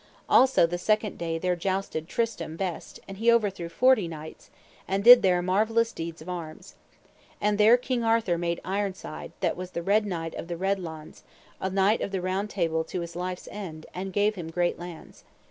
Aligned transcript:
Also 0.27 0.65
the 0.65 0.79
second 0.79 1.19
day 1.19 1.37
there 1.37 1.55
jousted 1.55 2.07
Tristram 2.07 2.55
best, 2.57 2.99
and 3.07 3.17
he 3.17 3.31
overthrew 3.31 3.69
forty 3.69 4.07
knights, 4.07 4.49
and 4.87 5.03
did 5.03 5.21
there 5.21 5.43
marvellous 5.43 5.91
deeds 5.93 6.23
of 6.23 6.27
arms. 6.27 6.73
And 7.39 7.59
there 7.59 7.77
King 7.77 8.03
Arthur 8.03 8.35
made 8.35 8.59
Ironside, 8.65 9.31
that 9.41 9.55
was 9.55 9.69
the 9.69 9.83
Red 9.83 10.07
Knight 10.07 10.33
of 10.33 10.47
the 10.47 10.57
Red 10.57 10.79
Launds, 10.79 11.21
a 11.59 11.69
Knight 11.69 12.01
of 12.01 12.09
the 12.11 12.17
Table 12.47 12.77
Round 12.79 12.87
to 12.87 13.01
his 13.01 13.15
life's 13.15 13.47
end, 13.51 13.85
and 13.93 14.11
gave 14.11 14.33
him 14.33 14.49
great 14.49 14.79
lands. 14.79 15.23